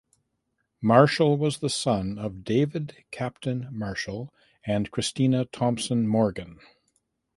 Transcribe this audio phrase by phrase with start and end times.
[0.81, 4.33] Marshall was the son of David Captain Marshall
[4.65, 6.59] and Christina Thomson Morgan.